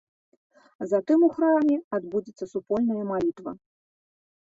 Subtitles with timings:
[0.93, 3.51] Затым у храме адбудзецца супольная малітва.